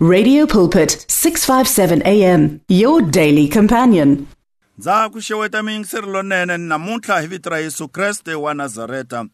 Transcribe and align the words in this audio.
Radio 0.00 0.46
Pulpit 0.46 1.04
657 1.08 2.02
AM 2.06 2.60
your 2.68 3.02
daily 3.02 3.48
companion. 3.48 4.26
ndza 4.78 5.08
ku 5.10 5.20
xeweta 5.20 5.62
miyingiseri 5.62 6.06
lonene 6.06 6.56
namuntlha 6.56 7.20
hi 7.20 7.26
vito 7.26 7.50
ra 7.50 7.58
yesu 7.58 7.88
kreste 7.88 8.34
wa 8.34 8.54
nazareta. 8.54 9.26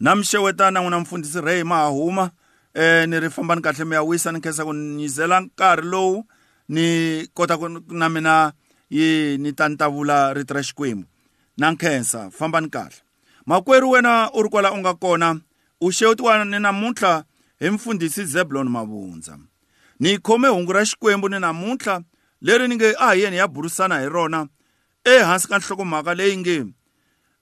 Na 0.00 0.14
mi 0.14 0.22
xeweta 0.24 0.70
na 0.70 0.80
n'wina 0.80 1.00
mfundhisi 1.00 1.40
ray 1.40 1.62
mahuma. 1.62 2.30
Eh 2.74 3.08
ni 3.08 3.20
ri 3.20 3.30
fambani 3.30 3.62
kahle 3.62 3.84
mi 3.84 3.94
ya 3.94 4.02
wisa 4.02 4.32
ni 4.32 4.40
khensa 4.40 4.64
ku 4.64 4.72
nyizela 4.74 5.40
nkarhi 5.40 5.86
lowu 5.86 6.24
ni 6.68 7.28
kota 7.34 7.56
ku 7.56 7.68
na 7.88 8.08
mina 8.08 8.52
yi 8.90 9.38
ni 9.38 9.52
ta 9.52 9.68
ni 9.68 9.76
ta 9.76 9.88
vula 9.88 10.34
rito 10.34 10.54
ra 10.54 10.62
xikwembu. 10.62 11.06
Na 11.56 11.70
nkhensa 11.70 12.30
fambani 12.30 12.68
kahle. 12.68 12.96
Makwerhu 13.46 13.90
wena 13.90 14.30
u 14.34 14.42
ri 14.42 14.48
kwala 14.48 14.72
u 14.72 14.78
nga 14.78 14.94
kona 14.94 15.40
u 15.80 15.92
xewetiwa 15.92 16.44
ni 16.44 16.58
namuntlha 16.58 17.24
hi 17.60 17.70
mfundhisi 17.70 18.24
zeblon 18.24 18.68
mavundza 18.68 19.38
ni 20.00 20.18
khome 20.18 20.48
hungu 20.48 20.72
ra 20.72 20.84
xikwembu 20.84 21.28
ni 21.28 21.38
namuntlha 21.40 22.02
leri 22.40 22.68
ni 22.68 22.74
nge 22.76 22.94
a 22.98 23.14
hi 23.14 23.20
yeni 23.22 23.36
ya 23.36 23.48
burisana 23.48 24.00
hi 24.00 24.08
rona 24.08 24.48
ehansi 25.04 25.48
ka 25.48 25.58
nhlokomhaka 25.58 26.14
leyi 26.14 26.36
nge 26.36 26.78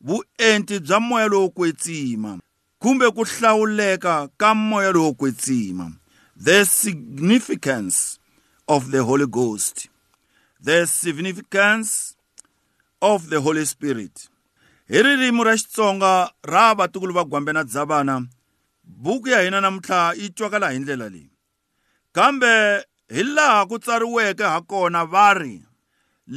vuenti 0.00 0.80
bya 0.80 1.00
moya 1.00 1.28
lowo 1.28 1.48
kwetsima. 1.48 2.38
Kumbe 2.78 3.10
ku 3.10 3.24
hlawuleka 3.24 4.28
ka 4.36 4.54
moya 4.54 4.92
lowo 4.92 5.12
kwetsima. 5.14 5.92
The 6.36 6.64
significance 6.64 8.18
of 8.68 8.90
the 8.90 9.02
holy 9.02 9.26
ghost. 9.26 9.88
The 10.60 10.86
significance 10.86 12.14
of 13.00 13.30
the 13.30 13.40
holy 13.40 13.64
spirit. 13.64 14.28
Hi 14.88 15.02
ririmi 15.02 15.44
ra 15.44 15.56
xitsonga 15.56 16.30
ra 16.44 16.74
vatukulu 16.74 17.12
va 17.12 17.24
gwambena 17.24 17.64
dzavana 17.64 18.26
buku 18.84 19.28
ya 19.28 19.42
hina 19.42 19.60
namuntlha 19.60 20.14
yi 20.14 20.30
twakala 20.30 20.70
hi 20.70 20.78
ndlela 20.78 21.08
leyi. 21.08 21.30
Kambe 22.16 22.80
hi 23.12 23.22
laha 23.36 23.66
ku 23.68 23.76
tsariweke 23.78 24.44
ha 24.52 24.60
kona 24.70 25.04
va 25.04 25.34
ri? 25.36 25.60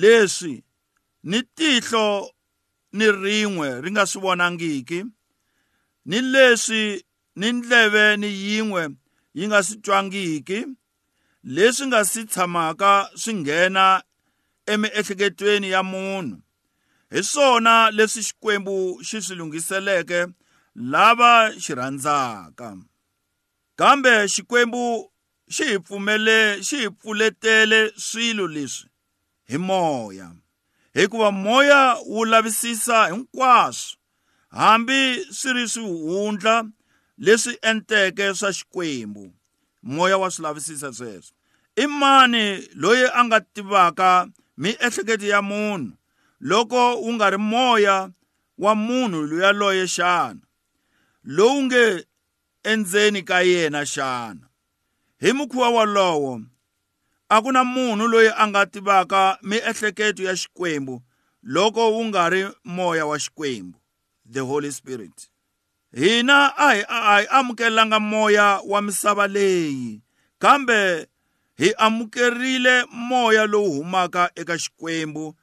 Leswi 0.01 0.55
ni 1.23 1.39
tihlo 1.55 2.07
ni 2.97 3.07
rin'we 3.23 3.69
ri 3.83 3.89
nga 3.91 4.03
swi 4.09 4.21
vonangiki. 4.23 4.99
Ni 6.09 6.17
leswi 6.33 6.83
ni 7.39 7.47
ndleve 7.51 8.05
ni 8.21 8.27
yin'we 8.27 8.83
yi 9.37 9.43
nga 9.47 9.59
swi 9.63 9.77
twangiki. 9.85 10.59
Leswi 11.55 11.85
nga 11.87 12.03
si 12.11 12.21
tshamaka 12.31 12.91
swi 13.21 13.33
nghena 13.39 14.03
emiehleketweni 14.71 15.69
ya 15.75 15.81
munhu. 15.83 16.37
Hi 17.11 17.23
swona 17.31 17.73
leswi 17.97 18.21
xikwembu 18.27 18.75
xi 19.07 19.17
swi 19.25 19.35
lunghiseleke 19.39 20.19
lava 20.75 21.31
xi 21.63 21.71
rhandzaka. 21.79 22.67
Kambe 23.79 24.27
xikwembu 24.33 24.83
xi 25.49 25.63
hi 25.65 25.79
pfumele 25.79 26.61
xi 26.63 26.77
hi 26.77 26.89
pfuletele 26.89 27.91
swilo 27.97 28.47
leswi 28.47 28.89
hi 29.49 29.57
moya. 29.57 30.31
Hikuva 30.93 31.31
moya 31.31 31.95
wu 32.05 32.25
lavisisa 32.25 33.07
hinkwaswo 33.07 33.97
hambi 34.49 35.25
swi 35.31 35.53
ri 35.53 35.67
swihundla 35.69 36.65
leswi 37.17 37.57
enteke 37.61 38.33
swa 38.33 38.53
xikwembu. 38.53 39.33
Moya 39.83 40.17
wa 40.17 40.31
swi 40.31 40.43
lavisisa 40.43 40.93
sweswo. 40.93 41.35
I 41.75 41.87
mani 41.87 42.67
loyi 42.75 43.05
a 43.13 43.23
nga 43.23 43.41
tivaka 43.41 44.27
miehleketo 44.57 45.25
ya 45.25 45.41
munhu 45.41 45.93
loko 46.39 47.01
wu 47.01 47.13
nga 47.13 47.29
ri 47.29 47.37
moya 47.37 48.09
wa 48.57 48.75
munhu 48.75 49.21
luyaloye 49.21 49.87
xana? 49.87 50.41
Lowu 51.23 51.63
nge 51.63 52.05
endzeni 52.63 53.21
ka 53.23 53.41
yena 53.41 53.85
xana? 53.85 54.48
Hi 55.19 55.33
mukhuva 55.33 55.69
wolowo. 55.69 56.41
A 57.29 57.41
ku 57.41 57.51
na 57.51 57.63
munhu 57.63 58.07
loyi 58.07 58.31
a 58.37 58.47
nga 58.47 58.65
tivaka 58.65 59.37
miehleketo 59.41 60.23
ya 60.23 60.35
xikwembu 60.35 61.01
loko 61.43 61.91
wu 61.93 62.05
nga 62.05 62.29
ri 62.29 62.47
moya 62.63 63.05
wa 63.05 63.19
xikwembu 63.19 63.79
the 64.25 64.39
holy 64.39 64.71
spirit. 64.71 65.29
Hina 65.93 66.53
a 66.57 66.67
hi 66.73 66.83
a 66.87 66.99
hi 67.21 67.25
amukelanga 67.29 67.99
moya 67.99 68.61
wa 68.65 68.81
misava 68.81 69.27
leyi 69.27 70.01
kambe 70.39 71.07
hi 71.57 71.73
amukerile 71.77 72.85
moya 72.91 73.45
lowu 73.45 73.71
humaka 73.71 74.31
eka 74.35 74.57
xikwembu. 74.57 75.35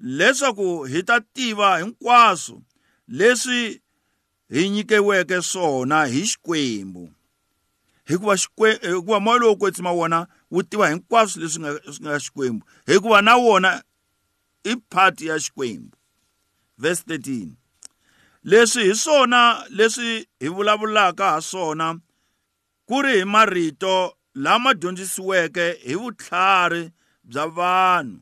Leswaku 0.00 0.84
hi 0.84 1.02
ta 1.02 1.20
tiva 1.20 1.78
hinkwaswo 1.78 2.62
leswi 3.08 3.80
hi 4.50 4.68
nyikeweke 4.70 5.42
swona 5.42 6.06
hi 6.06 6.26
xikwembu. 6.26 7.12
Hikuva 8.04 8.36
hikuva 8.82 9.20
moya 9.20 9.38
lowo 9.38 9.56
kwetsima 9.56 9.92
wona 9.92 10.26
wu 10.50 10.62
tiva 10.62 10.88
hinkwaswo 10.88 11.42
leswi 11.42 11.60
nga 11.60 11.92
swi 11.92 12.06
nga 12.06 12.20
xikwembu. 12.20 12.66
Hikuva 12.86 13.22
na 13.22 13.36
wona 13.36 13.82
i 14.64 14.76
part 14.76 15.20
ya 15.20 15.40
xikwembu. 15.40 15.96
Verse 16.78 17.02
13 17.06 17.48
leswi 18.44 18.84
hi 18.84 18.94
swona 18.94 19.64
leswi 19.68 20.28
hi 20.40 20.48
vulavulaka 20.48 21.30
ha 21.30 21.40
swona 21.40 22.00
ku 22.86 23.02
ri 23.02 23.18
hi 23.18 23.24
marito 23.24 24.16
lama 24.34 24.74
dyondzisiweke 24.74 25.72
hi 25.72 25.94
vutlhari 25.94 26.90
bya 27.24 27.46
vanhu. 27.46 28.20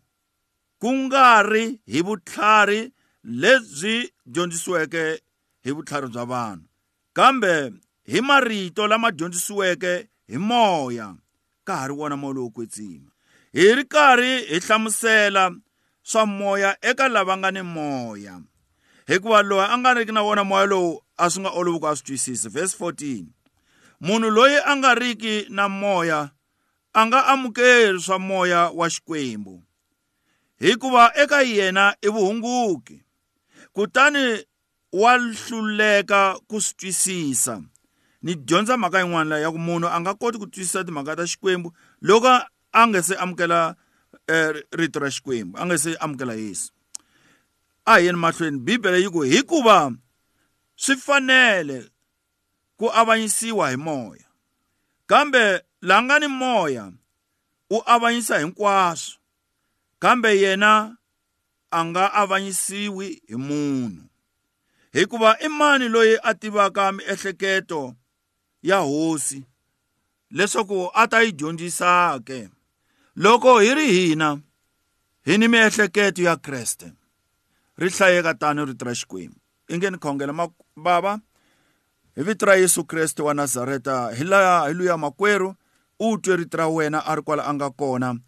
Ku 0.81 0.93
nga 0.93 1.43
ri 1.43 1.81
hi 1.87 2.03
vutlhari 2.03 2.93
lebyi 3.25 4.13
dyondzisiweke 4.27 5.23
hi 5.65 5.71
vutlhari 5.71 6.09
bya 6.09 6.25
vanhu. 6.25 6.65
Kambe 7.13 7.73
hi 8.11 8.21
marito 8.21 8.87
lama 8.87 9.11
dyondzisiweke 9.11 10.09
hi 10.27 10.39
moya 10.39 11.15
ka 11.65 11.77
ha 11.77 11.87
ri 11.87 11.95
wona 11.95 12.17
moya 12.17 12.35
lowo 12.35 12.51
kwetsima. 12.51 13.11
Hi 13.53 13.75
ri 13.75 13.85
karhi 13.85 14.47
hi 14.47 14.59
hlamusela 14.59 15.55
swa 16.03 16.27
moya 16.27 16.77
eka 16.81 17.09
lava 17.09 17.37
nga 17.37 17.51
ni 17.51 17.63
moya 17.63 18.41
hikuva 19.07 19.43
loyi 19.43 19.67
a 19.71 19.79
nga 19.79 19.95
riki 19.95 20.13
na 20.13 20.23
wona 20.23 20.45
moya 20.45 20.67
lowu 20.67 21.03
a 21.17 21.31
swi 21.31 21.41
nga 21.43 21.51
olovi 21.51 21.79
ku 21.79 21.87
a 21.87 21.97
swi 21.97 22.05
twisisa 22.07 22.49
verse 22.49 22.75
14 22.79 23.25
munhu 24.01 24.31
loyi 24.31 24.59
a 24.65 24.77
nga 24.77 24.95
riki 24.95 25.47
na 25.49 25.69
moya 25.69 26.31
a 26.93 27.07
nga 27.07 27.27
amukeli 27.27 28.01
swa 28.01 28.19
moya 28.19 28.71
wa 28.75 28.91
xikwembu 28.91 29.63
hikuva 30.59 31.13
eka 31.15 31.43
yena 31.43 31.95
i 32.03 32.09
vuhunguki 32.09 33.03
kutani 33.73 34.45
wa 34.93 35.19
hluleka 35.19 36.41
ku 36.49 36.61
swi 36.61 36.75
twisisa. 36.75 37.63
Ni 38.23 38.35
dyondza 38.35 38.77
mhaka 38.77 39.01
yin'wana 39.01 39.39
ya 39.39 39.51
ku 39.51 39.59
munhu 39.59 39.89
a 39.89 40.01
nga 40.01 40.15
koti 40.15 40.39
ku 40.39 40.47
twisisa 40.47 40.85
timhaka 40.85 41.17
ta 41.17 41.25
xikwembu. 41.27 41.73
Loko 42.03 42.29
a 42.73 42.87
nga 42.87 43.03
se 43.03 43.15
amukela 43.17 43.77
eh, 44.29 44.65
rito 44.73 45.01
ra 45.01 45.11
xikwembu 45.11 45.59
a 45.59 45.65
nga 45.67 45.79
se 45.79 45.97
amukela 46.01 46.35
yesu 46.35 46.73
a 47.85 47.99
hi 47.99 48.07
yeni 48.07 48.19
mahlweni 48.19 48.59
bibele 48.59 49.01
yi 49.03 49.11
ku 49.11 49.23
hikuva 49.23 49.93
swi 50.77 50.97
fanele 50.97 51.91
ku 52.77 52.91
avanyisiwa 52.93 53.71
hi 53.71 53.77
moya. 53.77 54.27
Kambe 55.07 55.63
laha 55.83 56.03
nga 56.03 56.19
ni 56.19 56.27
moya 56.27 56.93
u 57.71 57.83
avanyisa 57.87 58.39
hinkwaswo. 58.39 59.19
Kambe 59.99 60.41
yena 60.41 60.97
a 61.71 61.85
nga 61.85 62.13
avanyisiwi 62.13 63.23
hi 63.29 63.37
munhu. 63.37 64.03
Hikuva 64.93 65.37
i 65.41 65.49
mani 65.49 65.89
loyi 65.89 66.19
a 66.23 66.35
tivaka 66.35 66.93
miehleketo 66.93 67.95
ya 68.63 68.79
hosi 68.79 69.45
leswaku 70.31 70.91
a 70.95 71.09
ta 71.09 71.23
yi 71.23 71.33
dyondzisake. 71.33 72.49
Loko 73.17 73.59
hi 73.61 73.75
ri 73.75 73.93
hina 73.93 74.41
hi 75.25 75.39
ni 75.39 75.49
miehleketo 75.49 76.23
ya 76.23 76.37
kreste. 76.37 76.93
Ri 77.77 77.91
hlayeka 77.91 78.35
tani 78.35 78.65
rito 78.65 78.85
ra 78.85 78.95
xikwembu. 78.95 79.37
I 79.69 79.77
nge 79.77 79.91
ni 79.91 79.99
khongela 79.99 80.51
bava 80.77 81.21
hi 82.17 82.23
vito 82.23 82.47
ra 82.47 82.55
yesu 82.55 82.85
kreste 82.85 83.23
wa 83.23 83.35
nazareta 83.35 84.11
hi 84.15 84.25
laha 84.25 84.69
hi 84.69 84.75
luya 84.75 84.97
makwerhu 84.97 85.55
u 86.01 86.19
twe 86.19 86.37
rito 86.37 86.59
ra 86.59 86.69
wena 86.69 87.07
a 87.07 87.15
ri 87.15 87.23
kwala 87.23 87.45
a 87.45 87.55
nga 87.55 87.71
kona. 87.71 88.19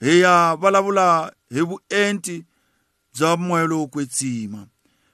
Hi 0.00 0.20
ya 0.20 0.56
vulavula 0.56 1.32
hi 1.50 1.60
vuenti 1.60 2.44
bya 3.14 3.36
moya 3.36 3.66
lowo 3.66 3.86
kwetsima 3.86 4.66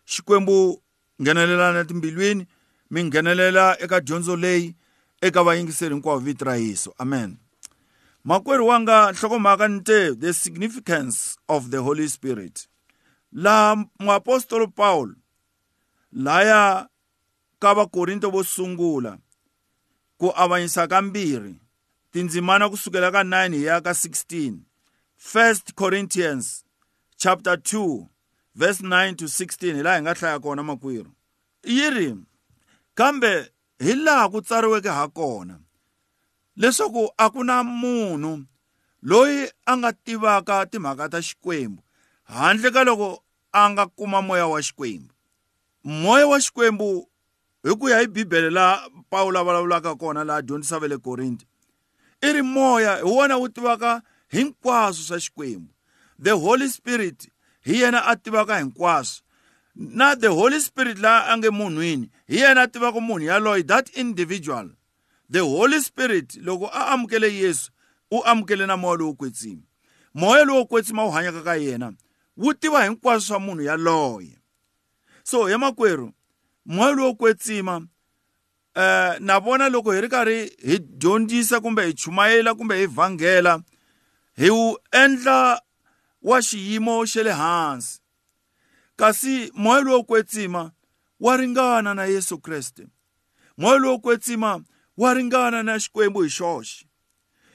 xikwembu 0.07 0.83
nghenelelana 1.23 1.85
timbilwini 1.85 2.47
mi 2.91 3.05
nghenelela 3.05 3.77
eka 3.81 4.01
dyondzo 4.01 4.37
leyi 4.37 4.75
eka 5.21 5.43
vayingiseri 5.43 5.95
hinkwavo 5.95 6.19
vito 6.19 6.45
ra 6.45 6.57
yesu. 6.57 6.95
Amen. 6.99 7.37
Makwerhu 8.25 8.67
wanga 8.67 9.13
nhlokomhaka 9.13 9.69
ni 9.69 9.81
te 9.81 10.15
the 10.15 10.33
significance 10.33 11.37
of 11.49 11.71
the 11.71 11.83
holy 11.83 12.09
spirit. 12.09 12.69
Laha 13.33 13.85
muapostolo 14.01 14.67
paul 14.67 15.15
laya 16.13 16.89
ka 17.59 17.75
vakorinto 17.75 18.31
vo 18.31 18.45
sungula 18.45 19.19
ku 20.19 20.33
avanyisa 20.37 20.89
ka 20.89 21.03
mbirhi 21.03 21.61
tindzimana 22.13 22.69
kusukela 22.69 23.13
ka 23.13 23.23
9 23.23 23.55
hi 23.55 23.65
ya 23.65 23.81
ka 23.81 23.91
16 23.91 24.65
first 25.17 25.75
corinthians 25.75 26.65
chapter 27.17 27.57
2 27.57 28.07
verse 28.55 28.81
9 28.81 29.15
to 29.17 29.25
16 29.25 29.77
hi 29.77 29.83
laha 29.83 29.97
hi 29.97 30.03
nga 30.03 30.15
hlaya 30.15 30.41
kona 30.41 30.63
makwerhu 30.63 31.13
yi 31.65 31.91
ri 31.91 32.17
kambe 32.97 33.53
hi 33.79 33.95
laha 33.95 34.29
ku 34.33 34.41
tsariweke 34.41 34.89
ha 34.89 35.09
kona? 35.09 35.61
Leswaku 36.57 37.09
a 37.19 37.31
ku 37.31 37.45
na 37.45 37.63
munhu 37.63 38.47
loyi 39.03 39.51
a 39.67 39.77
nga 39.77 39.93
tivaka 39.93 40.67
timhaka 40.67 41.09
ta 41.13 41.21
xikwembu 41.21 41.83
handle 42.25 42.71
ka 42.73 42.83
loko 42.89 43.23
a 43.53 43.63
nga 43.71 43.85
kuma 43.87 44.23
moya 44.23 44.47
wa 44.49 44.59
xikwembu. 44.63 45.13
Moya 45.85 46.27
wa 46.27 46.41
xikwembu 46.41 46.89
hi 47.65 47.73
ku 47.77 47.89
ya 47.89 48.01
hi 48.01 48.07
bibele 48.07 48.51
laha 48.51 48.89
pawulo 49.11 49.39
a 49.41 49.45
vulavulaka 49.45 49.95
kona 50.01 50.25
laha 50.25 50.43
dyondzisa 50.43 50.81
ve 50.81 50.89
le 50.89 50.99
korinti 50.99 51.45
i 52.23 52.33
ri 52.33 52.43
moya 52.43 52.97
hi 52.97 53.05
wona 53.05 53.37
wu 53.37 53.49
tivaka 53.49 54.03
hinkwaswo 54.33 55.05
swa 55.05 55.21
xikwembu. 55.21 55.69
The 56.19 56.33
holy 56.33 56.69
spirit 56.69 57.29
hi 57.61 57.85
yena 57.85 58.09
a 58.09 58.17
tivaka 58.17 58.57
hinkwaswo. 58.59 59.26
Na 59.77 60.15
the 60.15 60.29
holy 60.29 60.61
spirit 60.61 60.99
laha 60.99 61.33
a 61.33 61.37
nge 61.37 61.51
munhwini 61.51 62.11
hi 62.29 62.37
yena 62.37 62.63
a 62.63 62.69
tivaka 62.69 63.01
munhu 63.01 63.27
yaloye 63.27 63.63
that 63.63 63.91
individual. 63.97 64.71
The 65.31 65.41
holy 65.41 65.81
spirit 65.81 66.35
loko 66.35 66.71
a 66.73 66.87
amukele 66.87 67.35
yesu 67.35 67.71
u 68.11 68.23
amukele 68.25 68.67
na 68.67 68.77
moya 68.77 68.97
lowo 68.97 69.15
kwetsima. 69.15 69.63
Moya 70.15 70.45
lowo 70.45 70.65
kwetsima 70.65 71.05
wu 71.05 71.11
hanyaka 71.11 71.43
ka 71.43 71.57
yena 71.57 71.93
wu 72.37 72.55
tiva 72.55 72.85
hinkwaswo 72.85 73.21
swa 73.21 73.41
munhu 73.41 73.63
yaloye. 73.63 74.39
So 75.23 75.47
hi 75.47 75.57
makwerhu 75.57 76.13
moya 76.67 76.95
lowo 76.95 77.15
kwetsima 77.15 77.87
eh 78.75 79.21
na 79.21 79.41
vona 79.41 79.69
loko 79.69 79.93
hi 79.93 80.01
ri 80.01 80.09
karhi 80.09 80.53
hi 80.65 80.79
dyondzisa 80.79 81.61
kumbe 81.61 81.87
hi 81.87 81.95
chumayela 81.95 82.55
kumbe 82.55 82.79
hi 82.79 82.87
vhangela 82.87 83.63
hi 84.37 84.51
wu 84.51 84.79
endla 84.93 85.63
wa 86.23 86.43
xiyimo 86.43 87.07
xa 87.07 87.23
le 87.23 87.33
hansi. 87.33 88.01
Kasi 88.97 89.51
moya 89.55 89.81
lowo 89.81 90.03
kwetsima 90.03 90.73
wa 91.21 91.37
ringana 91.37 91.95
na 91.95 92.05
Yesu 92.05 92.39
Kriste 92.39 92.87
moya 93.57 93.79
lowo 93.79 93.99
kwetsima 93.99 94.61
wa 94.97 95.15
ringana 95.15 95.63
na 95.63 95.79
xikwembu 95.79 96.23
hi 96.23 96.31
xoxe. 96.31 96.87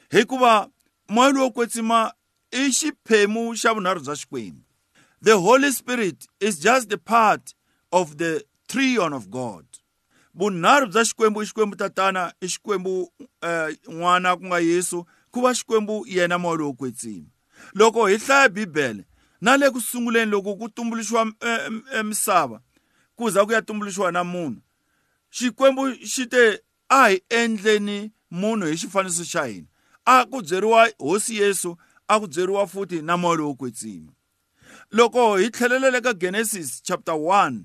Hikuva 0.10 0.70
moya 1.10 1.32
lowo 1.32 1.52
kwetsima 1.52 2.14
i 2.52 2.72
xiphemu 2.72 3.56
xa 3.56 3.74
vunharhu 3.74 4.02
bya 4.04 4.16
xikwembu. 4.16 4.62
The 5.22 5.32
holy 5.38 5.72
spirit 5.72 6.28
is 6.40 6.60
just 6.60 6.90
the 6.90 6.98
part 6.98 7.54
of 7.92 8.18
the 8.18 8.44
trion 8.68 9.14
of 9.14 9.30
god. 9.30 9.66
Vunharhu 10.36 10.88
bya 10.88 11.06
xikwembu 11.06 11.42
i 11.42 11.46
xikwembu 11.46 11.76
tatana 11.76 12.34
i 12.42 12.48
xikwembu 12.48 13.12
eh, 13.42 13.78
n'wana 13.88 14.38
ku 14.38 14.46
nga 14.46 14.60
yesu 14.60 15.06
ku 15.32 15.42
va 15.42 15.54
xikwembu 15.54 16.06
yena 16.08 16.40
moya 16.40 16.58
lowo 16.58 16.74
kwetsima. 16.74 17.28
Loko 17.74 18.08
hi 18.08 18.18
hlaya 18.18 18.50
bibele 18.50 19.06
na 19.42 19.58
le 19.58 19.72
ku 19.72 19.82
sunguleni 19.82 20.32
loko 20.32 20.56
ku 20.56 20.70
tumbuluxiwa 20.70 21.26
misava 22.04 22.62
ku 23.16 23.30
za 23.30 23.46
ku 23.46 23.52
ya 23.52 23.62
tumbuluxiwa 23.62 24.12
na 24.12 24.24
munhu 24.24 24.62
xikwembu 25.32 25.96
xi 26.06 26.26
te 26.26 26.62
a 26.90 27.10
hi 27.10 27.22
endleni 27.30 28.12
munhu 28.32 28.68
hi 28.68 28.78
xifaniso 28.78 29.24
xa 29.24 29.46
hina 29.46 29.68
a 30.06 30.26
ku 30.26 30.42
byeriwa 30.42 30.90
hosi 31.00 31.38
yesu 31.38 31.78
a 32.08 32.20
ku 32.20 32.28
byeriwa 32.28 32.68
futhi 32.68 33.02
na 33.02 33.18
moya 33.18 33.38
lowo 33.38 33.54
kwetsima 33.54 34.12
loko 34.92 35.38
hi 35.38 35.50
tlhelelele 35.50 36.02
ka 36.02 36.14
genesis 36.14 36.82
chapter 36.84 37.16
1 37.16 37.62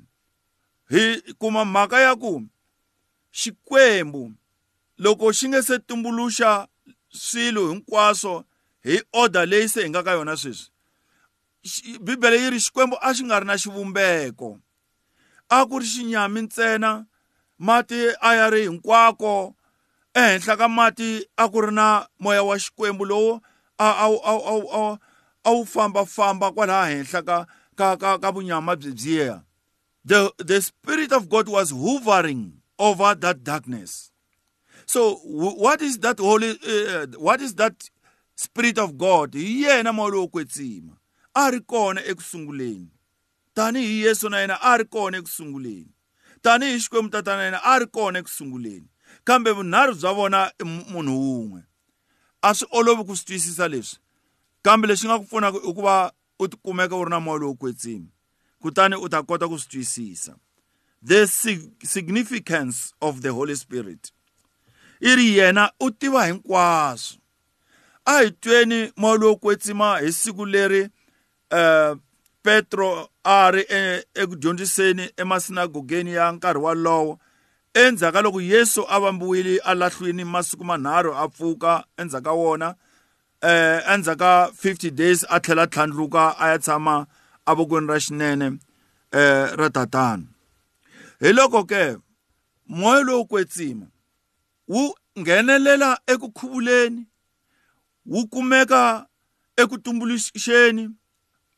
hi 0.90 1.34
kuma 1.38 1.64
mhaka 1.64 2.00
ya 2.00 2.16
ku 2.16 2.42
xikwembu 3.32 4.32
loko 4.98 5.32
xi 5.32 5.48
nge 5.48 5.62
se 5.62 5.78
tumbuluxa 5.78 6.68
swilo 7.08 7.68
hinkwaswo 7.68 8.44
hi 8.84 9.02
order 9.12 9.46
leyi 9.46 9.68
se 9.68 9.82
hi 9.82 9.90
nga 9.90 10.02
ka 10.02 10.12
yona 10.12 10.36
sweswi. 10.36 10.75
Bibele 12.00 12.36
yi 12.42 12.50
ri 12.50 12.60
xikwembu 12.60 12.96
a 13.00 13.08
xi 13.14 13.22
nga 13.24 13.40
ri 13.40 13.46
na 13.46 13.56
xivumbeko. 13.62 14.58
A 15.50 15.66
ku 15.68 15.78
ri 15.78 15.86
xinyami 15.86 16.40
ntsena 16.46 17.06
mati 17.58 18.00
a 18.20 18.30
ya 18.38 18.46
ri 18.50 18.60
hinkwako. 18.68 19.54
Ehenhla 20.14 20.54
ka 20.60 20.68
mati 20.68 21.08
a 21.36 21.44
ku 21.52 21.58
ri 21.64 21.72
na 21.72 22.06
moya 22.22 22.42
wa 22.44 22.56
xikwembu 22.58 23.04
lowu 23.10 23.40
a 23.78 23.88
a 24.04 24.06
a 24.08 24.34
a 24.80 24.98
a 25.44 25.50
wu 25.52 25.64
fambafamba 25.66 26.52
kwalaha 26.52 26.86
henhla 26.90 27.22
ka 27.22 27.46
ka 27.78 27.96
ka 27.96 28.18
ka 28.18 28.28
vunyama 28.32 28.76
byebyiya 28.76 29.44
the 30.04 30.32
the 30.38 30.62
spirit 30.62 31.12
of 31.12 31.28
god 31.28 31.48
was 31.48 31.70
hovering 31.70 32.62
over 32.78 33.14
that 33.14 33.42
darkness. 33.44 34.10
So 34.86 35.14
what 35.24 35.82
is 35.82 35.98
that 35.98 36.18
holy 36.18 36.50
uh, 36.50 37.06
what 37.18 37.40
is 37.40 37.54
that 37.54 37.90
spirit 38.34 38.78
of 38.78 38.96
god? 38.98 39.34
Hi 39.34 39.62
yena 39.64 39.92
moya 39.92 40.12
lowo 40.14 40.28
kwetsima. 40.28 40.96
A 41.36 41.50
ri 41.50 41.60
kona 41.60 42.00
ekusunguleni. 42.04 42.88
Tanihi 43.54 44.00
yesu 44.04 44.28
na 44.28 44.40
yena 44.40 44.56
a 44.62 44.76
ri 44.78 44.84
kona 44.84 45.18
ekusunguleni 45.18 45.96
tanihi 46.46 46.80
xikwembu 46.80 47.10
tatana 47.10 47.42
yena 47.42 47.60
a 47.64 47.78
ri 47.78 47.86
kona 47.86 48.18
ekusunguleni. 48.18 48.88
Kambe 49.24 49.50
vunharhu 49.52 49.94
bya 49.94 50.12
vona 50.12 50.52
i 50.62 50.64
munhu 50.64 51.14
wun'we. 51.24 51.62
A 52.42 52.54
swi 52.54 52.68
olovi 52.70 53.04
ku 53.04 53.16
swi 53.16 53.26
twisisa 53.26 53.68
leswi? 53.68 53.98
Kambe 54.62 54.88
lexi 54.88 55.06
nga 55.06 55.18
ku 55.18 55.24
pfunaka 55.24 55.58
i 55.58 55.72
ku 55.74 55.82
va 55.82 56.12
u 56.38 56.48
tikumeka 56.48 56.96
u 56.96 57.04
ri 57.04 57.10
na 57.10 57.20
moya 57.20 57.38
lowo 57.38 57.54
kwetsima 57.54 58.06
kutani 58.62 58.96
u 58.96 59.08
ta 59.08 59.22
kota 59.22 59.48
ku 59.48 59.58
swi 59.58 59.70
twisisa. 59.70 60.36
The 61.02 61.26
significance 61.82 62.94
of 63.00 63.22
the 63.22 63.32
holy 63.32 63.56
spirit. 63.56 64.12
I 65.02 65.14
ri 65.16 65.36
yena 65.38 65.70
u 65.80 65.90
tiva 65.90 66.26
hinkwaswo. 66.26 67.18
A 68.06 68.22
hi 68.22 68.30
tweni 68.30 68.92
moya 68.96 69.18
lowo 69.18 69.36
kwetsima 69.36 69.98
hi 69.98 70.12
siku 70.12 70.46
leri 70.46 70.88
uh, 71.50 71.96
petro 72.42 73.08
a 73.24 73.50
ri 73.50 73.64
eku 74.14 74.36
dyondziseni 74.36 75.10
emasinagogeni 75.16 76.12
ya 76.12 76.32
nkarhi 76.32 76.60
walowo 76.60 77.18
endzhaku 77.74 78.12
ka 78.12 78.22
loko 78.22 78.40
yesu 78.40 78.86
a 78.88 79.00
vambiwile 79.00 79.58
alahlwini 79.58 80.24
masiku 80.24 80.64
manharhu 80.64 81.14
a 81.14 81.28
pfuka 81.28 81.84
endzhaku 81.96 82.24
ka 82.24 82.32
wona 82.32 82.74
eh 83.42 83.82
endzhaku 83.92 84.18
ka 84.18 84.50
50 84.62 84.90
days 84.90 85.26
a 85.28 85.40
tlhela 85.40 85.66
tlhandluka 85.66 86.38
a 86.38 86.48
ya 86.48 86.58
tshama 86.58 87.06
avokweni 87.46 87.86
ra 87.86 88.00
xinene 88.00 88.58
eh 89.12 89.56
ra 89.56 89.70
tatana. 89.70 90.24
Hi 91.20 91.32
loko 91.32 91.64
ke 91.64 91.96
moya 92.68 93.02
lowo 93.02 93.24
kwetsima 93.24 93.86
wu 94.68 94.94
nghenelela 95.18 96.00
eku 96.06 96.30
khuvuleni 96.32 97.06
wu 98.06 98.26
kumeka 98.28 99.06
eku 99.56 99.78
tumbuluxeni 99.78 100.90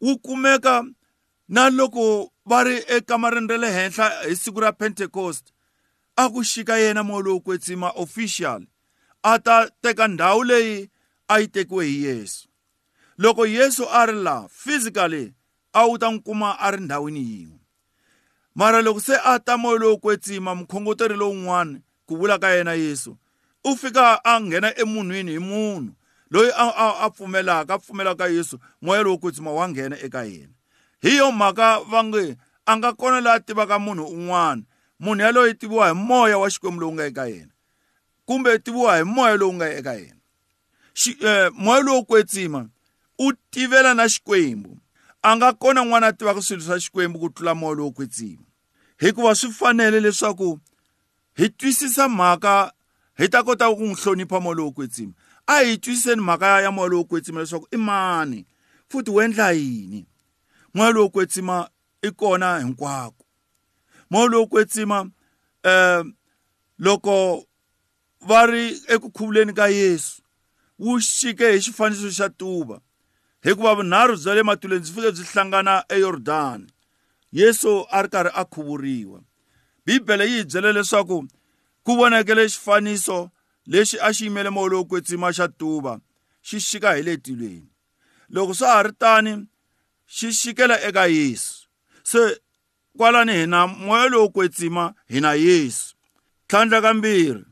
wu 0.01 0.19
kumeka 0.19 0.85
na 1.49 1.71
loko 1.71 2.33
va 2.47 2.65
ri 2.65 2.83
ekamareni 2.89 3.49
ra 3.49 3.57
le 3.57 3.71
henhla 3.73 4.07
hi 4.29 4.37
siku 4.37 4.61
ra 4.61 4.73
pentecost 4.73 5.53
a 6.17 6.29
ku 6.31 6.41
xika 6.45 6.79
yena 6.79 7.03
moya 7.05 7.23
lowo 7.25 7.41
kwetsima 7.41 7.91
official 7.97 8.67
a 9.23 9.39
ta 9.39 9.69
teka 9.83 10.09
ndhawu 10.09 10.45
leyi 10.45 10.91
a 11.29 11.39
yi 11.41 11.49
tekiwe 11.49 11.87
hi 11.87 12.05
yesu. 12.05 12.49
Loko 13.19 13.47
yesu 13.47 13.85
a 13.91 14.07
ri 14.07 14.13
laha 14.13 14.49
physically 14.49 15.35
a 15.73 15.87
wu 15.87 15.99
ta 15.99 16.11
n'wi 16.11 16.21
kuma 16.23 16.57
a 16.59 16.71
ri 16.71 16.81
ndhawini 16.81 17.21
yin'we. 17.21 17.59
Mara 18.55 18.83
loko 18.83 19.01
se 19.01 19.17
a 19.25 19.39
ta 19.39 19.57
moya 19.57 19.79
lowo 19.79 19.97
kwetsima 19.97 20.55
mukhongoteri 20.55 21.17
lowun'wana 21.17 21.81
ku 22.07 22.17
vula 22.17 22.39
ka 22.39 22.49
yena 22.49 22.73
yesu 22.75 23.17
u 23.65 23.77
fika 23.77 24.21
a 24.25 24.41
nghena 24.41 24.79
emunhwini 24.79 25.33
hi 25.33 25.39
munhu. 25.39 25.93
Loyi 26.31 26.51
a, 26.57 26.65
a, 26.77 27.05
a 27.05 27.11
pfumelaka 27.11 27.75
a 27.75 27.79
pfumelaka 27.79 28.27
yesu 28.27 28.59
moya 28.83 29.03
lowo 29.03 29.19
kwetsima 29.19 29.53
wa 29.53 29.69
nghena 29.69 29.97
eka 30.03 30.25
yena. 30.25 30.53
Hi 31.03 31.17
yo 31.17 31.33
mhaka 31.33 31.81
va 31.81 32.05
nge 32.05 32.37
a 32.67 32.77
nga 32.77 32.93
kona 32.93 33.21
laha 33.21 33.41
tivaka 33.41 33.79
munhu 33.79 34.05
un'wana. 34.05 34.63
Munhu 35.01 35.23
yaloye 35.23 35.55
tiviwa 35.55 35.89
hi 35.89 35.95
moya 35.95 36.39
wa 36.39 36.51
xikwembu 36.51 36.81
lowu 36.81 36.93
nga 36.93 37.07
eka 37.07 37.27
yena. 37.27 37.53
Kumbe 38.25 38.59
tiviwa 38.59 38.97
hi 38.97 39.05
moya 39.05 39.37
lowu 39.37 39.55
nga 39.55 39.73
eka 39.73 39.95
yena. 39.95 40.17
Eh, 41.21 41.51
moya 41.55 41.83
lowo 41.83 42.03
kwetsima 42.03 42.69
u 43.19 43.33
tivela 43.51 43.95
na 43.95 44.09
xikwembu. 44.09 44.79
A 45.23 45.37
nga 45.37 45.53
kona 45.53 45.85
n'wana 45.85 46.07
a 46.07 46.13
tivaka 46.13 46.43
swilo 46.43 46.63
swa 46.63 46.81
xikwembu 46.81 47.19
ku 47.19 47.29
tlula 47.31 47.55
moya 47.55 47.75
lowo 47.75 47.91
kwetsima 47.91 48.43
hikuva 48.99 49.35
swi 49.35 49.53
fanele 49.53 50.01
leswaku 50.01 50.61
hi 51.37 51.49
twisisa 51.49 52.09
mhaka 52.09 52.73
hi 53.19 53.29
ta 53.29 53.43
kota 53.43 53.71
ku 53.71 53.83
n'wi 53.83 53.95
hlonipha 53.95 54.41
moya 54.41 54.57
lowo 54.57 54.71
kwetsima 54.71 55.13
a 55.49 55.61
hi 55.65 55.79
twisiseni 55.79 56.23
mhaka 56.23 56.61
ya 56.61 56.71
moya 56.71 56.89
lowo 56.89 57.05
kwetsima 57.05 57.41
leswaku 57.41 57.69
i 57.71 57.77
mani 57.77 58.47
futhi 58.89 59.11
wu 59.11 59.23
endla 59.23 59.51
yini? 59.53 60.07
Moya 60.75 60.91
lowo 60.91 61.09
kwetsima 61.09 61.71
i 62.03 62.11
kona 62.11 62.59
hinkwako 62.59 63.25
moya 64.11 64.29
lowo 64.29 64.47
kwetsima 64.47 65.11
eh 65.63 66.05
loko 66.79 67.45
va 68.21 68.47
ri 68.47 68.83
eku 68.89 69.11
khuvuleni 69.11 69.53
ka 69.53 69.69
yesu 69.69 70.23
wu 70.79 71.01
xike 71.01 71.53
hi 71.53 71.61
xifaniso 71.61 72.11
xa 72.11 72.29
tuva 72.29 72.81
hikuva 73.43 73.75
vunharhu 73.75 74.17
bya 74.17 74.35
le 74.35 74.43
matuleni 74.43 74.81
byi 74.81 74.93
fike 74.93 75.13
byi 75.13 75.25
hlangana 75.25 75.85
eyordani. 75.89 76.67
Yesu 77.33 77.87
a 77.91 78.03
ri 78.03 78.09
karhi 78.09 78.31
a 78.35 78.45
khuvuriwa 78.45 79.21
bibele 79.87 80.25
yi 80.31 80.39
hi 80.39 80.45
byele 80.45 80.73
leswaku 80.73 81.29
ku 81.85 81.97
vonakele 81.97 82.49
xifaniso 82.49 83.31
lexi 83.73 83.97
a 84.01 84.09
xi 84.17 84.25
yimele 84.25 84.51
moya 84.51 84.71
lowo 84.73 84.85
kwetsima 84.91 85.29
xa 85.37 85.47
tuva 85.59 85.95
xi 86.47 86.57
xika 86.69 86.91
hi 86.97 87.03
le 87.07 87.15
tilweni 87.25 87.69
loko 88.35 88.55
swa 88.59 88.69
ha 88.75 88.83
ri 88.83 88.93
tani 89.03 89.33
xi 90.17 90.29
xikela 90.33 90.77
eka 90.89 91.07
yesu. 91.07 91.69
Se 92.03 92.41
kwalani 92.97 93.33
hina 93.33 93.67
moya 93.67 94.09
lowo 94.09 94.29
kwetsima 94.29 94.95
hina 95.09 95.33
yesu. 95.35 95.95
Tlhandla 96.49 96.81
kambirhi 96.81 97.45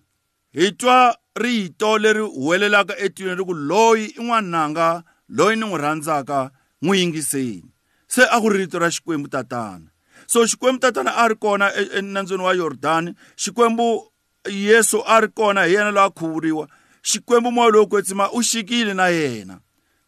hi 0.53 0.73
twa 0.73 1.19
rito 1.35 1.99
leri 1.99 2.21
huwelelaka 2.21 2.99
etwini 2.99 3.35
ri 3.35 3.45
ku 3.45 3.55
loyi 3.55 4.05
i 4.07 4.23
n'wananga 4.23 5.05
loyi 5.29 5.57
ni 5.57 5.67
n'wi 5.67 5.79
rhandzaka 5.79 6.51
n'wi 6.83 6.99
yingiseni 7.01 7.71
se 8.09 8.23
a 8.25 8.41
ku 8.41 8.49
ri 8.49 8.59
rito 8.59 8.79
ra 8.79 8.91
xikwembu 8.91 9.29
tatana. 9.29 9.91
So 10.27 10.47
xikwembu 10.47 10.81
tatana 10.81 11.13
a 11.17 11.29
ri 11.29 11.37
kona 11.37 11.73
enandzweni 11.99 12.45
wa 12.45 12.55
yordani. 12.55 13.15
Xikwembu 13.37 14.13
yesu 14.49 15.03
a 15.07 15.21
ri 15.21 15.29
kona 15.29 15.65
hi 15.65 15.75
yena 15.75 15.91
loyi 15.91 16.07
a 16.07 16.11
khuvuriwa 16.11 16.69
xikwembu 17.03 17.53
moya 17.53 17.71
lowu 17.71 17.87
kwetsima 17.87 18.31
u 18.33 18.43
xikile 18.43 18.95
na 18.95 19.09
yena. 19.09 19.61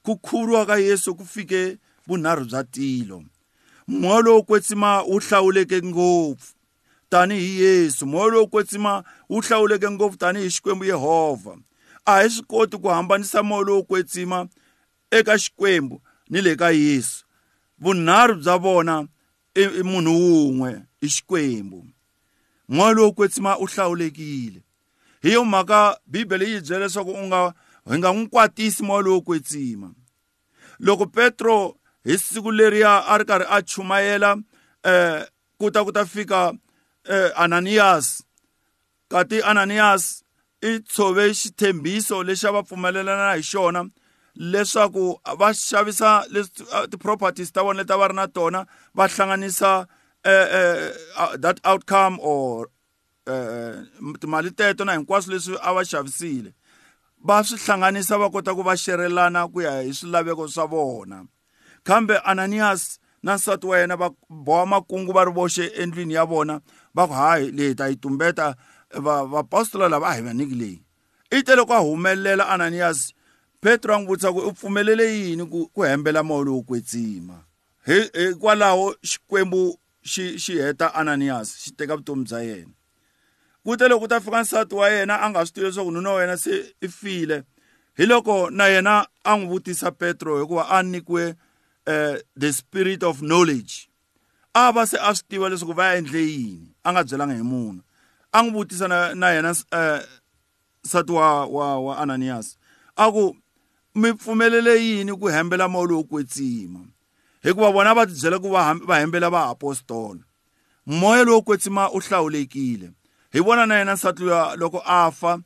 Ku 0.02 0.16
khuvuriwa 0.16 0.66
ka 0.66 0.76
yesu 0.76 1.14
ku 1.14 1.25
fike 1.25 1.78
vunharhu 2.07 2.45
bya 2.45 2.64
tilo. 2.64 3.23
Moya 3.87 4.21
lowu 4.23 4.42
kwetsima 4.42 5.02
wu 5.02 5.18
hlawuleke 5.21 5.83
ngopfu 5.83 6.54
tanihi 7.09 7.61
yesu. 7.61 8.07
Moya 8.07 8.30
lowu 8.33 8.49
kwetsima 8.49 9.04
wu 9.28 9.40
hlawuleke 9.40 9.90
ngopfu 9.90 10.18
tanihi 10.18 10.50
xikwembu 10.50 10.85
yehovha 10.85 11.57
a 12.07 12.23
hi 12.23 12.30
swi 12.30 12.45
koti 12.47 12.76
ku 12.78 12.88
hambanisa 12.88 13.42
moya 13.42 13.64
lowu 13.64 13.85
kwetsima 13.85 14.49
eka 15.11 15.38
xikwembu 15.38 16.02
ni 16.30 16.40
le 16.42 16.57
ka 16.57 16.71
yesu. 16.71 17.25
Vunharhu 17.78 18.35
bya 18.35 18.59
vona 18.59 19.07
i 19.54 19.83
munhu 19.83 20.12
wun'we 20.12 20.83
i 21.00 21.09
xikwembu. 21.09 21.87
Lowu 22.69 23.13
kwetsima 23.13 23.59
u 23.59 23.67
hlawulekile 23.67 24.63
hi 25.23 25.33
yo 25.33 25.45
mhaka 25.45 26.01
bibele 26.07 26.51
yi 26.51 26.61
byela 26.61 26.87
leswaku 26.87 27.11
u 27.11 27.27
nga 27.27 27.55
hi 27.91 27.99
nga 27.99 28.13
n'wi 28.13 28.29
kwatisi 28.29 28.83
lowu 28.83 29.23
kwetsima. 29.23 29.95
Loko 30.81 31.07
petro 31.07 31.77
hi 32.05 32.19
siku 32.19 32.53
leriya 32.53 33.07
a 33.07 33.19
ri 33.19 33.25
karhi 33.25 33.47
a 33.49 33.63
chumayela 33.63 34.37
eh 34.85 35.27
ku 35.59 35.71
ta 35.71 35.85
ku 35.85 35.93
ta 35.93 36.05
fika 36.05 36.53
eh, 37.05 37.31
ananiyasi 37.37 38.25
kati 39.09 39.43
ananiyasi 39.43 40.25
i 40.63 40.81
tshove 40.81 41.35
xithembiso 41.35 42.23
lexi 42.23 42.47
a 42.47 42.53
va 42.53 42.63
pfumelelana 42.63 43.35
hi 43.35 43.43
xona 43.43 43.85
leswaku 44.39 45.21
va 45.39 45.53
xavisa 45.53 46.11
ti-properties 46.91 47.53
ta 47.53 47.63
vona 47.63 47.83
leti 47.83 47.93
a 47.93 47.97
va 47.99 48.09
ri 48.09 48.15
na 48.15 48.27
tona 48.27 48.67
va 48.95 49.09
hlanganisa 49.09 49.87
uh, 50.28 50.92
uh, 51.23 51.37
that 51.37 51.61
outcome 51.64 52.18
or 52.20 52.68
uh, 53.26 53.76
timali 54.20 54.50
teto 54.50 54.85
na 54.85 54.92
hinkwaswo 54.92 55.32
leswi 55.32 55.56
a 55.62 55.73
va 55.75 55.85
xavisile 55.85 56.52
va 57.25 57.44
swi 57.44 57.58
hlanganisa 57.58 58.18
va 58.18 58.30
kota 58.30 58.54
ku 58.54 58.62
va 58.62 58.76
xerelana 58.76 59.49
ku 59.52 59.61
ya 59.61 59.80
hi 59.82 59.94
swilaveko 59.94 60.49
swa 60.49 60.66
vona. 60.66 61.25
Kambe 61.82 62.18
ananiyas 62.18 62.99
na 63.23 63.35
nsati 63.35 63.66
wa 63.66 63.78
yena 63.78 63.97
va 63.97 64.11
boha 64.28 64.66
makungu 64.66 65.12
va 65.12 65.25
ri 65.25 65.32
voxe 65.32 65.66
endlwini 65.66 66.14
ya 66.14 66.25
vona 66.25 66.61
va 66.94 67.06
ku 67.06 67.12
hayi 67.12 67.50
leyi 67.50 67.75
ta 67.75 67.88
yi 67.88 67.97
tumbeta 67.97 68.54
vapostola 69.32 69.88
lava 69.88 70.08
a 70.08 70.14
hi 70.14 70.23
va 70.23 70.35
nyiki 70.35 70.54
leyi. 70.54 70.82
I 71.30 71.42
te 71.42 71.56
loko 71.56 71.75
a 71.75 71.78
humelela 71.78 72.49
ananiyas 72.49 73.12
petro 73.61 73.94
a 73.94 73.99
n'wi 73.99 74.06
vutisa 74.06 74.32
ku 74.32 74.38
u 74.38 74.52
pfumelele 74.52 75.04
yini 75.18 75.47
ku, 75.47 75.68
ku 75.75 75.82
hembela 75.82 76.23
moya 76.23 76.44
lowu 76.44 76.62
kwetsima? 76.62 77.44
Hikwalaho 77.85 78.94
xikwembu 79.02 79.78
xi 80.02 80.38
xi 80.38 80.59
heta 80.62 80.95
ananiyas 80.95 81.49
xi 81.62 81.71
teka 81.76 81.97
vutomi 81.97 82.25
bya 82.25 82.40
yena. 82.43 82.73
Kute 83.64 83.88
loko 83.88 84.09
ta 84.09 84.21
fika 84.21 84.43
nsati 84.43 84.75
wa 84.75 84.88
yena 84.88 85.21
a 85.21 85.31
nga 85.31 85.47
swi 85.47 85.55
tivi 85.55 85.67
leswaku 85.67 85.90
nuna 85.90 86.11
wa 86.11 86.21
yena 86.21 86.37
se 86.37 86.75
i 86.81 86.88
file. 86.88 87.43
Hi 87.97 88.07
loko 88.07 88.50
na 88.50 88.67
yena 88.67 89.07
a 89.25 89.37
n'wi 89.37 89.49
vutisa 89.49 89.90
petro 89.90 90.40
hikuva 90.40 90.69
a 90.69 90.83
nyikiwe 90.83 91.35
uh, 91.87 92.17
the 92.37 92.52
spirit 92.52 93.02
of 93.02 93.21
knowledge. 93.21 93.88
A 94.55 94.73
va 94.73 94.87
se 94.87 94.97
a 94.97 95.14
swi 95.14 95.28
tiva 95.28 95.49
leswaku 95.49 95.75
va 95.75 95.85
ya 95.85 95.99
endle 95.99 96.21
yini 96.21 96.75
a 96.85 96.93
nga 96.93 97.05
byelanga 97.05 97.35
hi 97.35 97.43
munhu. 97.43 97.83
A 98.33 98.43
n'wi 98.43 98.50
vutisa 98.50 98.88
na, 98.88 99.14
na 99.14 99.31
yena 99.31 99.50
nsati 99.50 101.12
uh, 101.12 101.19
wa, 101.19 101.47
wa, 101.47 101.81
wa 101.81 101.99
ananiyas 101.99 102.57
a 102.99 103.12
ku 103.12 103.37
mi 103.95 104.12
pfumelele 104.12 104.85
yini 104.85 105.12
ku 105.12 105.26
hembela 105.28 105.69
moya 105.69 105.87
lowu 105.87 106.05
kwetsima? 106.05 106.81
Hikuva 107.42 107.71
vona 107.71 107.95
va 107.95 108.07
tibyela 108.07 108.38
ku 108.38 108.49
va 108.50 109.00
hembela 109.00 109.30
vaapostola 109.30 110.28
moya 110.88 111.25
lowu 111.25 111.42
kwetsima 111.42 111.90
u 111.90 112.00
hlawulekile. 112.00 112.90
Hi 113.33 113.40
vona 113.40 113.66
na 113.66 113.78
yena 113.78 113.95
nsati 113.95 114.23
luya 114.23 114.57
loko 114.57 114.83
a 114.87 115.11
fa 115.11 115.40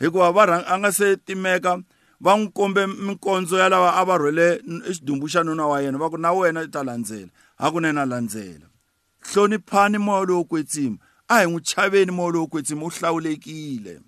hikuva 0.00 0.32
va 0.32 0.66
a 0.66 0.78
nga 0.78 0.92
se 0.92 1.16
timeka 1.16 1.82
va 2.20 2.36
n'wi 2.36 2.48
kombe 2.52 2.86
mikondzo 2.86 3.58
ya 3.58 3.68
lava 3.68 3.94
a 3.94 4.04
va 4.04 4.18
rhwele 4.18 4.62
xidumbu 4.92 5.28
xa 5.28 5.42
nuna 5.42 5.66
wa 5.66 5.82
yena 5.82 5.98
va 5.98 6.10
ku 6.10 6.18
na 6.18 6.32
wena 6.32 6.62
i 6.62 6.68
ta 6.68 6.82
landzela. 6.82 7.30
Hakunene 7.58 8.00
a 8.00 8.06
landzela. 8.06 8.66
Hloniphani 9.20 9.98
moya 9.98 10.24
lowu 10.24 10.44
kwetsima. 10.44 10.96
A 11.28 11.40
hi 11.40 11.46
n'wi 11.46 11.60
chaveni 11.60 12.12
moya 12.12 12.32
lowu 12.32 12.48
kwetsima 12.48 12.86
u 12.86 12.90
hlawulekile. 12.90 14.00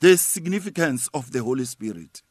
The 0.00 0.16
significance 0.16 1.10
of 1.12 1.30
the 1.32 1.38
holy 1.38 1.66
spirit. 1.66 2.22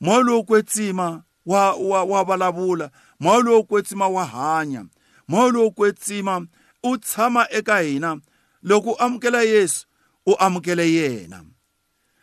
Moya 0.00 0.22
lowu 0.22 0.44
kwetsima 0.44 1.22
wa 1.46 1.74
wa 1.74 2.04
wa 2.04 2.24
vulavula 2.24 2.90
moya 3.20 3.38
lowu 3.42 3.64
kwetsima 3.64 4.08
wa 4.08 4.26
hanya 4.26 4.86
moya 5.28 5.52
lowu 5.52 5.70
kwetsima 5.70 6.46
u 6.82 6.96
tshama 6.96 7.46
eka 7.50 7.78
hina 7.78 8.20
loko 8.62 8.90
u 8.90 8.96
amukela 8.98 9.42
yesu 9.42 9.86
u 10.26 10.34
amukele 10.38 10.92
yena. 10.92 11.44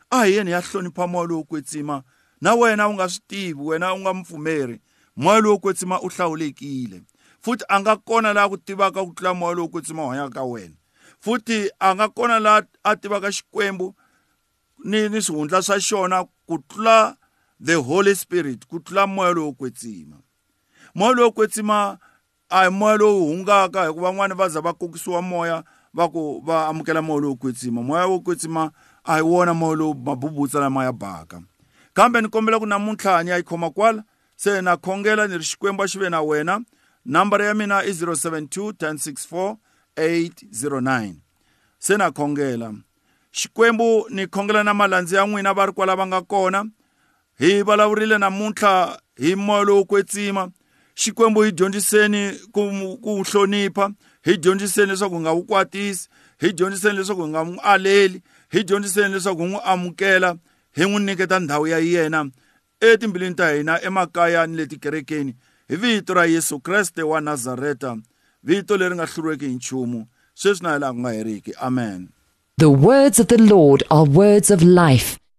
A 0.09 0.25
hi 0.25 0.33
yeni 0.33 0.51
ya 0.51 0.61
hlonipha 0.61 1.07
moya 1.07 1.27
lowu 1.27 1.43
kwetsima 1.43 2.03
na 2.41 2.53
wena 2.53 2.87
u 2.87 2.93
nga 2.93 3.09
swi 3.09 3.21
tivi 3.27 3.61
wena 3.61 3.93
u 3.93 3.99
nga 3.99 4.13
mupfumeri 4.13 4.81
moya 5.15 5.39
lowu 5.39 5.59
kwetsima 5.59 6.01
u 6.01 6.07
hlawulekile 6.07 7.01
futhi 7.41 7.65
a 7.69 7.79
nga 7.79 7.95
kona 7.95 8.33
laha 8.33 8.49
ku 8.49 8.57
tivaka 8.57 9.05
ku 9.05 9.13
tlula 9.13 9.33
moya 9.33 9.55
lowu 9.55 9.69
kwetsima 9.69 10.05
u 10.05 10.09
hanyaka 10.09 10.33
ka 10.33 10.43
wena. 10.43 10.75
Futhi 11.19 11.69
a 11.79 11.95
nga 11.95 12.09
kona 12.09 12.39
laha 12.39 12.67
a 12.83 12.95
tivaka 12.95 13.31
xikwembu 13.31 13.95
ni 14.83 15.09
ni 15.09 15.21
swihundla 15.21 15.61
swa 15.61 15.79
xona 15.79 16.25
ku 16.45 16.57
tlula 16.57 17.17
the 17.65 17.75
holy 17.75 18.15
spirit 18.15 18.65
ku 18.65 18.79
tlula 18.79 19.07
moya 19.07 19.33
lowu 19.33 19.53
kwetsima 19.53 20.17
moya 20.97 21.15
lowu 21.15 21.31
kwetsima 21.31 21.97
a 22.49 22.63
hi 22.63 22.69
moya 22.69 22.97
lowu 22.97 23.25
hungaka 23.27 23.87
hikuva 23.87 24.11
van'wani 24.11 24.33
va 24.33 24.49
za 24.49 24.61
va 24.61 24.73
kokisiwa 24.73 25.21
moya 25.21 25.63
va 25.93 26.09
ku 26.09 26.41
va 26.45 26.67
amukela 26.67 27.01
moya 27.01 27.21
lowu 27.21 27.35
kwetsima. 27.35 27.83
Moya 27.83 28.07
wo 28.07 28.19
kwetsima 28.19 28.71
a 29.03 29.15
hi 29.15 29.21
wona 29.21 29.53
moya 29.53 29.75
lowu 29.75 29.95
mabubutsa 29.95 30.59
lama 30.59 30.83
ya 30.83 30.91
baka 30.91 31.41
kambe 31.93 32.21
ni 32.21 32.29
kombela 32.29 32.59
ku 32.59 32.65
namuntlha 32.65 33.23
ni 33.23 33.29
ya 33.29 33.37
yi 33.37 33.43
khoma 33.43 33.69
kwala. 33.69 34.03
Se 34.35 34.61
na 34.61 34.77
khongela 34.77 35.27
ni 35.27 35.37
ri 35.37 35.43
xikwembu 35.43 35.83
a 35.83 35.87
xi 35.87 35.99
ve 35.99 36.09
na 36.09 36.21
wena. 36.21 36.61
Nambara 37.05 37.45
ya 37.45 37.53
mina 37.53 37.83
i 37.83 37.91
072 37.91 38.71
1064 38.71 39.55
809 39.97 41.13
se 41.79 41.97
na 41.97 42.11
khongela. 42.11 42.73
Xikwembu 43.31 44.05
ni 44.09 44.27
khongela 44.27 44.63
na 44.63 44.73
malandzi 44.73 45.15
ya 45.15 45.25
n'wina 45.27 45.53
va 45.53 45.65
ri 45.65 45.73
kwala 45.73 45.95
va 45.95 46.07
nga 46.07 46.21
kona. 46.21 46.65
Hi 47.39 47.61
vulavurile 47.61 48.17
namuntlha 48.17 48.99
hi 49.17 49.35
moya 49.35 49.63
lowu 49.63 49.85
kwetsima. 49.85 50.51
Xikwembu 50.99 51.41
hi 51.41 51.51
dyondziseni 51.51 52.21
ku 52.51 52.61
ku 53.03 53.23
hlonipha 53.23 53.91
hi 54.25 54.37
dyondziseni 54.37 54.91
leswaku 54.91 55.15
hi 55.15 55.21
nga 55.21 55.31
wu 55.31 55.43
kwatisi 55.43 56.09
hi 56.41 56.53
dyondziseni 56.53 56.97
leswaku 56.97 57.23
hi 57.23 57.29
nga 57.29 57.43
n'wi 57.43 57.59
aleli 57.63 58.21
hi 58.53 58.63
dyondziseni 58.63 59.13
leswaku 59.13 59.41
hi 59.41 59.49
n'wi 59.51 59.61
amukela 59.63 60.35
hi 60.75 60.83
n'wi 60.85 60.99
nyiketa 61.03 61.39
ndhawu 61.39 61.67
ya 61.67 61.79
yena 61.79 62.29
etimbilwini 62.79 63.35
ta 63.35 63.53
hina 63.53 63.81
emakaya 63.81 64.47
ni 64.47 64.57
le 64.57 64.65
tikerekeni 64.65 65.35
hi 65.69 65.75
vito 65.75 66.13
ra 66.13 66.25
yesu 66.25 66.59
kreste 66.59 67.03
wa 67.03 67.21
nazareta 67.21 67.97
vito 68.43 68.77
leri 68.77 68.95
nga 68.95 69.05
hluriweki 69.05 69.45
hi 69.45 69.55
nchumu. 69.55 70.07
Sweswi 70.33 70.63
na 70.63 70.73
hi 70.73 70.79
laha 70.79 70.93
ku 70.93 70.99
nga 70.99 71.11
heriki. 71.11 71.53
Amen. 71.59 72.09
The 72.57 72.69
words 72.69 73.19
of 73.19 73.27
the 73.27 73.37
Lord 73.37 73.83
are 73.89 74.05
words 74.05 74.51
of 74.51 74.63
life. 74.63 75.17